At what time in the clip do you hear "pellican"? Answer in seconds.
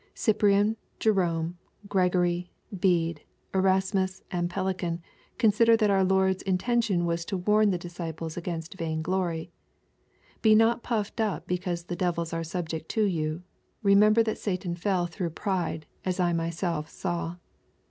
4.49-4.99